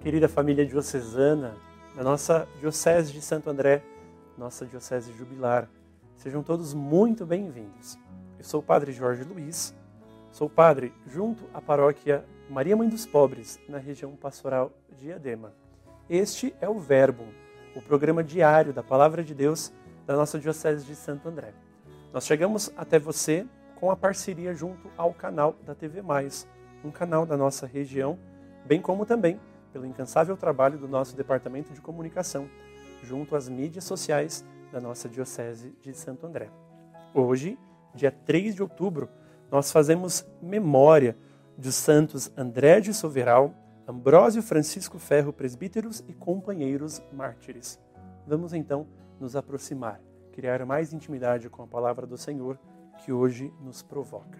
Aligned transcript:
querida 0.00 0.30
família 0.30 0.64
diocesana, 0.64 1.54
da 1.94 2.02
nossa 2.02 2.48
Diocese 2.58 3.12
de 3.12 3.20
Santo 3.20 3.50
André, 3.50 3.82
nossa 4.36 4.64
Diocese 4.64 5.12
Jubilar. 5.12 5.68
Sejam 6.16 6.42
todos 6.42 6.72
muito 6.72 7.26
bem-vindos. 7.26 7.98
Eu 8.38 8.44
sou 8.44 8.60
o 8.60 8.62
Padre 8.62 8.92
Jorge 8.92 9.24
Luiz, 9.24 9.74
sou 10.32 10.48
padre 10.48 10.94
junto 11.06 11.44
à 11.52 11.60
paróquia 11.60 12.24
Maria 12.48 12.74
Mãe 12.74 12.88
dos 12.88 13.04
Pobres, 13.04 13.60
na 13.68 13.76
região 13.76 14.16
pastoral 14.16 14.72
de 14.88 15.04
Diadema. 15.04 15.52
Este 16.08 16.54
é 16.62 16.68
o 16.68 16.78
Verbo, 16.78 17.24
o 17.76 17.82
programa 17.82 18.24
diário 18.24 18.72
da 18.72 18.82
Palavra 18.82 19.22
de 19.22 19.34
Deus 19.34 19.70
da 20.06 20.16
nossa 20.16 20.38
Diocese 20.38 20.86
de 20.86 20.96
Santo 20.96 21.28
André. 21.28 21.52
Nós 22.10 22.24
chegamos 22.24 22.72
até 22.74 22.98
você 22.98 23.46
com 23.76 23.90
a 23.90 23.96
parceria 23.96 24.54
junto 24.54 24.90
ao 24.96 25.12
canal 25.12 25.54
da 25.66 25.74
TV 25.74 26.00
Mais, 26.00 26.48
um 26.82 26.90
canal 26.90 27.26
da 27.26 27.36
nossa 27.36 27.66
região, 27.66 28.18
bem 28.64 28.80
como 28.80 29.04
também 29.04 29.38
pelo 29.72 29.86
incansável 29.86 30.36
trabalho 30.36 30.78
do 30.78 30.88
nosso 30.88 31.16
Departamento 31.16 31.72
de 31.72 31.80
Comunicação, 31.80 32.48
junto 33.02 33.34
às 33.36 33.48
mídias 33.48 33.84
sociais 33.84 34.44
da 34.72 34.80
nossa 34.80 35.08
Diocese 35.08 35.74
de 35.80 35.94
Santo 35.94 36.26
André. 36.26 36.50
Hoje, 37.14 37.58
dia 37.94 38.10
3 38.10 38.54
de 38.54 38.62
outubro, 38.62 39.08
nós 39.50 39.72
fazemos 39.72 40.24
memória 40.40 41.16
dos 41.56 41.74
santos 41.74 42.30
André 42.36 42.80
de 42.80 42.94
Soveral, 42.94 43.54
Ambrósio 43.86 44.42
Francisco 44.42 44.98
Ferro, 44.98 45.32
presbíteros 45.32 46.04
e 46.06 46.12
companheiros 46.12 47.02
mártires. 47.12 47.78
Vamos 48.26 48.52
então 48.52 48.86
nos 49.18 49.34
aproximar, 49.34 50.00
criar 50.32 50.64
mais 50.64 50.92
intimidade 50.92 51.50
com 51.50 51.62
a 51.62 51.66
palavra 51.66 52.06
do 52.06 52.16
Senhor 52.16 52.58
que 53.04 53.12
hoje 53.12 53.52
nos 53.60 53.82
provoca. 53.82 54.38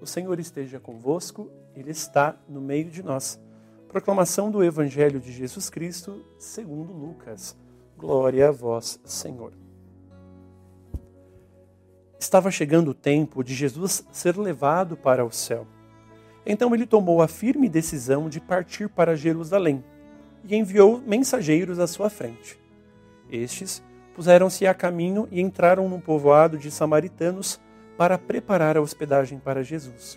O 0.00 0.06
Senhor 0.06 0.40
esteja 0.40 0.80
convosco, 0.80 1.50
Ele 1.74 1.90
está 1.90 2.36
no 2.48 2.60
meio 2.60 2.90
de 2.90 3.02
nós. 3.02 3.40
Proclamação 3.90 4.52
do 4.52 4.62
Evangelho 4.62 5.18
de 5.18 5.32
Jesus 5.32 5.68
Cristo, 5.68 6.24
segundo 6.38 6.92
Lucas. 6.92 7.56
Glória 7.98 8.48
a 8.48 8.52
vós, 8.52 9.00
Senhor. 9.04 9.52
Estava 12.16 12.52
chegando 12.52 12.92
o 12.92 12.94
tempo 12.94 13.42
de 13.42 13.52
Jesus 13.52 14.06
ser 14.12 14.36
levado 14.36 14.96
para 14.96 15.24
o 15.24 15.32
céu. 15.32 15.66
Então 16.46 16.72
ele 16.72 16.86
tomou 16.86 17.20
a 17.20 17.26
firme 17.26 17.68
decisão 17.68 18.28
de 18.28 18.38
partir 18.38 18.88
para 18.88 19.16
Jerusalém 19.16 19.82
e 20.44 20.54
enviou 20.54 21.02
mensageiros 21.04 21.80
à 21.80 21.88
sua 21.88 22.08
frente. 22.08 22.60
Estes 23.28 23.82
puseram-se 24.14 24.68
a 24.68 24.72
caminho 24.72 25.26
e 25.32 25.40
entraram 25.40 25.88
num 25.88 26.00
povoado 26.00 26.56
de 26.56 26.70
samaritanos 26.70 27.60
para 27.98 28.16
preparar 28.16 28.76
a 28.76 28.80
hospedagem 28.80 29.40
para 29.40 29.64
Jesus. 29.64 30.16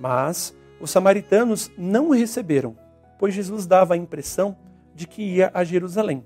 Mas 0.00 0.52
os 0.80 0.90
samaritanos 0.90 1.70
não 1.78 2.08
o 2.08 2.12
receberam 2.12 2.87
pois 3.18 3.34
Jesus 3.34 3.66
dava 3.66 3.94
a 3.94 3.96
impressão 3.96 4.56
de 4.94 5.06
que 5.06 5.22
ia 5.22 5.50
a 5.52 5.64
Jerusalém. 5.64 6.24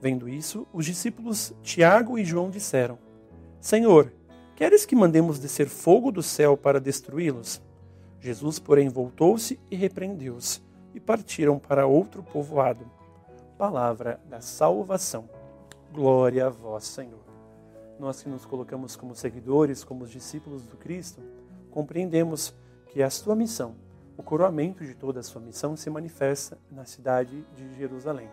Vendo 0.00 0.28
isso, 0.28 0.66
os 0.72 0.84
discípulos 0.84 1.54
Tiago 1.62 2.18
e 2.18 2.24
João 2.24 2.50
disseram: 2.50 2.98
Senhor, 3.60 4.12
queres 4.54 4.84
que 4.84 4.96
mandemos 4.96 5.38
descer 5.38 5.68
fogo 5.68 6.10
do 6.10 6.22
céu 6.22 6.56
para 6.56 6.80
destruí-los? 6.80 7.62
Jesus, 8.20 8.58
porém, 8.58 8.88
voltou-se 8.88 9.58
e 9.70 9.76
repreendeu-os, 9.76 10.62
e 10.94 11.00
partiram 11.00 11.58
para 11.58 11.86
outro 11.86 12.22
povoado. 12.22 12.84
Palavra 13.56 14.20
da 14.28 14.40
salvação. 14.40 15.28
Glória 15.92 16.46
a 16.46 16.50
vós, 16.50 16.84
Senhor. 16.84 17.24
Nós 17.98 18.22
que 18.22 18.28
nos 18.28 18.44
colocamos 18.44 18.96
como 18.96 19.14
seguidores, 19.14 19.82
como 19.82 20.06
discípulos 20.06 20.64
do 20.66 20.76
Cristo, 20.76 21.22
compreendemos 21.70 22.54
que 22.88 23.02
a 23.02 23.08
sua 23.08 23.34
missão 23.34 23.74
o 24.16 24.22
coroamento 24.22 24.84
de 24.84 24.94
toda 24.94 25.20
a 25.20 25.22
sua 25.22 25.40
missão 25.40 25.76
se 25.76 25.90
manifesta 25.90 26.58
na 26.70 26.84
cidade 26.84 27.44
de 27.54 27.74
Jerusalém, 27.74 28.30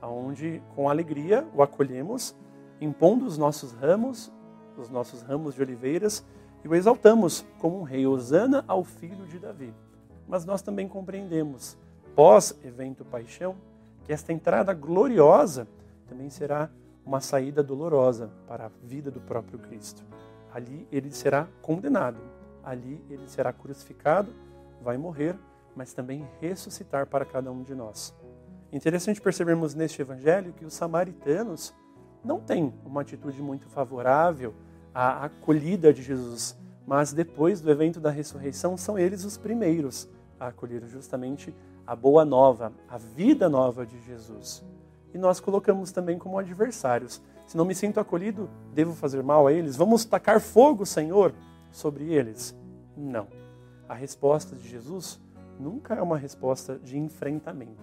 aonde 0.00 0.62
com 0.74 0.88
alegria 0.88 1.46
o 1.54 1.62
acolhemos, 1.62 2.34
impondo 2.80 3.26
os 3.26 3.36
nossos 3.36 3.72
ramos, 3.72 4.32
os 4.76 4.88
nossos 4.88 5.22
ramos 5.22 5.54
de 5.54 5.62
oliveiras, 5.62 6.24
e 6.64 6.68
o 6.68 6.74
exaltamos 6.74 7.44
como 7.58 7.78
um 7.78 7.82
rei, 7.82 8.06
Osana 8.06 8.64
ao 8.66 8.82
filho 8.84 9.26
de 9.26 9.38
Davi. 9.38 9.74
Mas 10.26 10.44
nós 10.44 10.62
também 10.62 10.88
compreendemos, 10.88 11.76
pós-evento 12.14 13.04
paixão, 13.04 13.56
que 14.04 14.12
esta 14.12 14.32
entrada 14.32 14.72
gloriosa 14.72 15.68
também 16.08 16.30
será 16.30 16.70
uma 17.04 17.20
saída 17.20 17.62
dolorosa 17.62 18.30
para 18.46 18.66
a 18.66 18.70
vida 18.82 19.10
do 19.10 19.20
próprio 19.20 19.58
Cristo. 19.58 20.02
Ali 20.52 20.86
ele 20.90 21.10
será 21.10 21.46
condenado, 21.60 22.20
ali 22.64 23.02
ele 23.10 23.28
será 23.28 23.52
crucificado 23.52 24.32
vai 24.82 24.96
morrer, 24.96 25.38
mas 25.74 25.92
também 25.92 26.26
ressuscitar 26.40 27.06
para 27.06 27.24
cada 27.24 27.50
um 27.50 27.62
de 27.62 27.74
nós. 27.74 28.14
Interessante 28.72 29.20
percebermos 29.20 29.74
neste 29.74 30.02
evangelho 30.02 30.52
que 30.52 30.64
os 30.64 30.74
samaritanos 30.74 31.74
não 32.22 32.40
têm 32.40 32.74
uma 32.84 33.00
atitude 33.00 33.40
muito 33.40 33.68
favorável 33.68 34.54
à 34.94 35.24
acolhida 35.24 35.92
de 35.92 36.02
Jesus, 36.02 36.58
mas 36.86 37.12
depois 37.12 37.60
do 37.60 37.70
evento 37.70 38.00
da 38.00 38.10
ressurreição 38.10 38.76
são 38.76 38.98
eles 38.98 39.24
os 39.24 39.36
primeiros 39.36 40.08
a 40.38 40.48
acolher 40.48 40.84
justamente 40.86 41.54
a 41.86 41.96
boa 41.96 42.24
nova, 42.24 42.72
a 42.88 42.98
vida 42.98 43.48
nova 43.48 43.86
de 43.86 44.00
Jesus. 44.02 44.64
E 45.12 45.18
nós 45.18 45.40
colocamos 45.40 45.90
também 45.90 46.18
como 46.18 46.38
adversários. 46.38 47.22
Se 47.46 47.56
não 47.56 47.64
me 47.64 47.74
sinto 47.74 47.98
acolhido, 47.98 48.48
devo 48.74 48.94
fazer 48.94 49.22
mal 49.22 49.46
a 49.46 49.52
eles? 49.52 49.74
Vamos 49.74 50.04
tacar 50.04 50.40
fogo, 50.40 50.84
Senhor, 50.84 51.32
sobre 51.70 52.12
eles? 52.12 52.54
Não. 52.96 53.37
A 53.88 53.94
resposta 53.94 54.54
de 54.54 54.68
Jesus 54.68 55.18
nunca 55.58 55.94
é 55.94 56.02
uma 56.02 56.18
resposta 56.18 56.78
de 56.78 56.98
enfrentamento. 56.98 57.82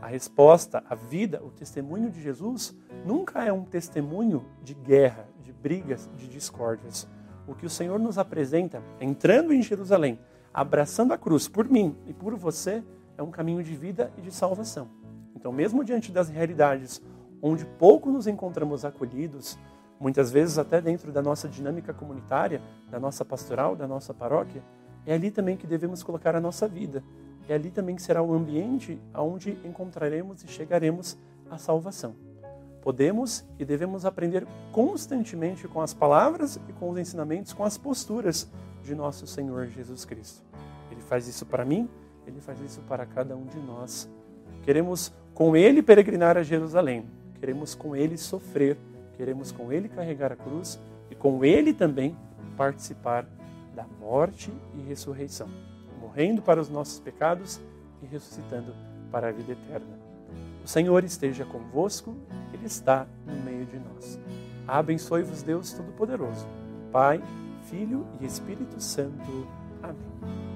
A 0.00 0.06
resposta, 0.06 0.82
a 0.88 0.94
vida, 0.94 1.42
o 1.42 1.50
testemunho 1.50 2.08
de 2.08 2.22
Jesus 2.22 2.74
nunca 3.04 3.44
é 3.44 3.52
um 3.52 3.64
testemunho 3.64 4.46
de 4.62 4.74
guerra, 4.74 5.26
de 5.42 5.52
brigas, 5.52 6.08
de 6.16 6.28
discórdias. 6.28 7.08
O 7.48 7.54
que 7.54 7.66
o 7.66 7.70
Senhor 7.70 7.98
nos 7.98 8.16
apresenta, 8.16 8.80
entrando 9.00 9.52
em 9.52 9.60
Jerusalém, 9.60 10.18
abraçando 10.54 11.12
a 11.12 11.18
cruz 11.18 11.48
por 11.48 11.68
mim 11.68 11.96
e 12.06 12.14
por 12.14 12.36
você, 12.36 12.82
é 13.18 13.22
um 13.22 13.30
caminho 13.30 13.62
de 13.62 13.74
vida 13.74 14.12
e 14.16 14.22
de 14.22 14.32
salvação. 14.32 14.88
Então, 15.34 15.50
mesmo 15.50 15.84
diante 15.84 16.12
das 16.12 16.28
realidades 16.28 17.02
onde 17.42 17.64
pouco 17.64 18.10
nos 18.10 18.26
encontramos 18.26 18.84
acolhidos, 18.84 19.58
muitas 19.98 20.30
vezes 20.30 20.58
até 20.58 20.80
dentro 20.80 21.10
da 21.10 21.20
nossa 21.20 21.48
dinâmica 21.48 21.92
comunitária, 21.92 22.62
da 22.90 23.00
nossa 23.00 23.24
pastoral, 23.24 23.74
da 23.74 23.86
nossa 23.86 24.14
paróquia, 24.14 24.62
é 25.06 25.14
ali 25.14 25.30
também 25.30 25.56
que 25.56 25.66
devemos 25.66 26.02
colocar 26.02 26.34
a 26.34 26.40
nossa 26.40 26.68
vida. 26.68 27.02
É 27.48 27.54
ali 27.54 27.70
também 27.70 27.96
que 27.96 28.02
será 28.02 28.22
o 28.22 28.32
ambiente 28.32 29.00
onde 29.14 29.58
encontraremos 29.64 30.44
e 30.44 30.48
chegaremos 30.48 31.16
à 31.50 31.58
salvação. 31.58 32.14
Podemos 32.82 33.44
e 33.58 33.64
devemos 33.64 34.06
aprender 34.06 34.46
constantemente 34.72 35.68
com 35.68 35.80
as 35.80 35.92
palavras 35.92 36.60
e 36.68 36.72
com 36.72 36.90
os 36.90 36.98
ensinamentos, 36.98 37.52
com 37.52 37.64
as 37.64 37.76
posturas 37.76 38.48
de 38.82 38.94
nosso 38.94 39.26
Senhor 39.26 39.66
Jesus 39.66 40.04
Cristo. 40.04 40.42
Ele 40.90 41.00
faz 41.00 41.26
isso 41.28 41.44
para 41.44 41.64
mim, 41.64 41.88
ele 42.26 42.40
faz 42.40 42.60
isso 42.60 42.80
para 42.82 43.04
cada 43.04 43.36
um 43.36 43.44
de 43.44 43.58
nós. 43.58 44.08
Queremos 44.62 45.12
com 45.34 45.56
ele 45.56 45.82
peregrinar 45.82 46.36
a 46.36 46.42
Jerusalém, 46.42 47.04
queremos 47.38 47.74
com 47.74 47.94
ele 47.94 48.16
sofrer, 48.16 48.78
queremos 49.16 49.52
com 49.52 49.72
ele 49.72 49.88
carregar 49.88 50.32
a 50.32 50.36
cruz 50.36 50.78
e 51.10 51.14
com 51.14 51.44
ele 51.44 51.74
também 51.74 52.16
participar 52.56 53.26
da 53.74 53.86
morte 54.00 54.52
e 54.74 54.82
ressurreição, 54.82 55.48
morrendo 56.00 56.42
para 56.42 56.60
os 56.60 56.68
nossos 56.68 57.00
pecados 57.00 57.60
e 58.02 58.06
ressuscitando 58.06 58.74
para 59.10 59.28
a 59.28 59.32
vida 59.32 59.52
eterna. 59.52 59.98
O 60.64 60.68
Senhor 60.68 61.02
esteja 61.04 61.44
convosco, 61.44 62.14
Ele 62.52 62.66
está 62.66 63.06
no 63.26 63.34
meio 63.42 63.66
de 63.66 63.78
nós. 63.78 64.18
Abençoe-vos, 64.66 65.42
Deus 65.42 65.72
Todo-Poderoso, 65.72 66.46
Pai, 66.92 67.22
Filho 67.64 68.06
e 68.20 68.26
Espírito 68.26 68.80
Santo. 68.80 69.46
Amém. 69.82 70.49